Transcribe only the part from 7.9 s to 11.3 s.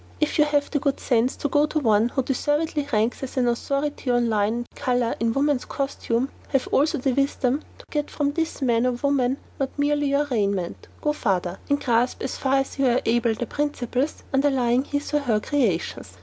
get from this man or woman not merely your raiment; go